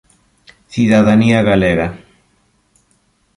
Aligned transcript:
Cidadanía 0.71 1.43
galega 1.49 1.87